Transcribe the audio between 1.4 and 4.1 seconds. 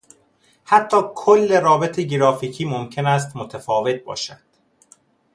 رابط گرافیکی ممکن است متفاوت